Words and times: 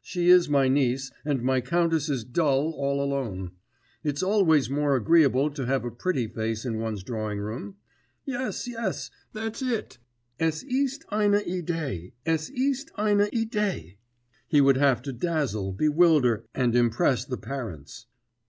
She 0.00 0.28
is 0.28 0.48
my 0.48 0.68
niece, 0.68 1.10
and 1.24 1.42
my 1.42 1.60
countess 1.60 2.08
is 2.08 2.22
dull 2.22 2.70
all 2.70 3.02
alone.... 3.02 3.50
It's 4.04 4.22
always 4.22 4.70
more 4.70 4.94
agreeable 4.94 5.50
to 5.50 5.66
have 5.66 5.84
a 5.84 5.90
pretty 5.90 6.28
face 6.28 6.64
in 6.64 6.78
one's 6.78 7.02
drawing 7.02 7.40
room.... 7.40 7.78
Yes, 8.24 8.68
yes;... 8.68 9.10
that's 9.32 9.60
it; 9.60 9.98
es 10.38 10.62
ist 10.62 11.04
eine 11.10 11.42
Idee, 11.44 12.12
es 12.24 12.48
ist 12.50 12.92
eine 12.96 13.28
Idee!' 13.34 13.98
He 14.46 14.60
would 14.60 14.76
have 14.76 15.02
to 15.02 15.12
dazzle, 15.12 15.72
bewilder, 15.72 16.46
and 16.54 16.76
impress 16.76 17.24
the 17.24 17.36
parents. 17.36 18.06